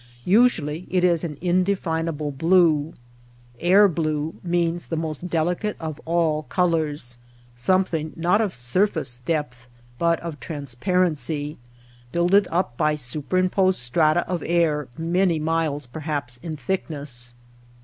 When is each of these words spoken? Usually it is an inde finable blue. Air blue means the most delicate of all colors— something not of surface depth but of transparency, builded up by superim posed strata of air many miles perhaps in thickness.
Usually 0.25 0.87
it 0.89 1.03
is 1.03 1.23
an 1.23 1.35
inde 1.41 1.67
finable 1.77 2.35
blue. 2.35 2.95
Air 3.59 3.87
blue 3.87 4.33
means 4.43 4.87
the 4.87 4.95
most 4.95 5.29
delicate 5.29 5.77
of 5.79 6.01
all 6.05 6.41
colors— 6.41 7.19
something 7.55 8.11
not 8.15 8.41
of 8.41 8.55
surface 8.55 9.21
depth 9.25 9.67
but 9.99 10.19
of 10.21 10.39
transparency, 10.39 11.59
builded 12.11 12.47
up 12.49 12.75
by 12.77 12.95
superim 12.95 13.51
posed 13.51 13.77
strata 13.77 14.27
of 14.27 14.41
air 14.43 14.87
many 14.97 15.37
miles 15.37 15.85
perhaps 15.85 16.37
in 16.37 16.57
thickness. 16.57 17.35